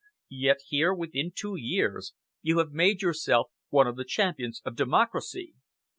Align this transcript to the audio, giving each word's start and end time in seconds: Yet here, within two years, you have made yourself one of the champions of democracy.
Yet 0.33 0.61
here, 0.65 0.95
within 0.95 1.31
two 1.31 1.53
years, 1.55 2.15
you 2.41 2.57
have 2.57 2.71
made 2.71 3.03
yourself 3.03 3.51
one 3.69 3.85
of 3.85 3.97
the 3.97 4.03
champions 4.03 4.59
of 4.65 4.75
democracy. 4.75 5.53